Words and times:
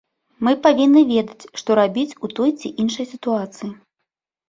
Мы 0.45 0.53
павінны 0.65 1.03
ведаць, 1.13 1.47
што 1.63 1.69
рабіць 1.81 2.09
у 2.09 2.27
той 2.37 2.57
ці 2.59 2.75
іншай 2.85 3.13
сітуацыі. 3.15 3.71